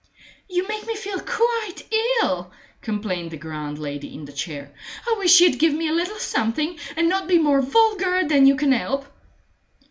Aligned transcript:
"You 0.49 0.67
make 0.67 0.87
me 0.87 0.95
feel 0.95 1.19
quite 1.19 1.83
ill," 2.23 2.51
complained 2.81 3.29
the 3.29 3.37
grand 3.37 3.77
lady 3.77 4.15
in 4.15 4.25
the 4.25 4.31
chair. 4.33 4.71
"I 5.07 5.15
wish 5.19 5.39
you'd 5.41 5.59
give 5.59 5.75
me 5.75 5.89
a 5.89 5.93
little 5.93 6.17
something, 6.17 6.79
and 6.97 7.07
not 7.07 7.27
be 7.27 7.37
more 7.37 7.61
vulgar 7.61 8.27
than 8.27 8.47
you 8.47 8.55
can 8.55 8.73
'elp." 8.73 9.05